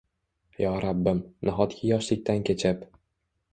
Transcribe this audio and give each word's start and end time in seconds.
Yo 0.63 0.71
rabbim, 0.85 1.19
nahotki 1.51 1.93
yoshlikdan 1.93 2.43
kechib 2.51 2.85